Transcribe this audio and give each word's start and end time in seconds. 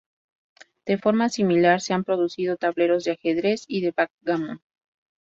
De 0.87 0.97
forma 0.97 1.29
similar, 1.29 1.79
se 1.79 1.93
han 1.93 2.03
producido 2.03 2.57
tableros 2.57 3.03
de 3.03 3.11
ajedrez 3.11 3.65
y 3.67 3.81
de 3.81 3.93
backgammon. 3.95 4.59